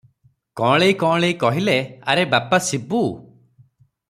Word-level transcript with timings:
କଅଁଳେଇ 0.61 0.95
କଅଁଳେଇ 1.03 1.37
କହିଲେ, 1.43 1.77
"ଆରେ 2.13 2.25
ବାପା 2.35 2.61
ଶିବୁ! 2.71 3.07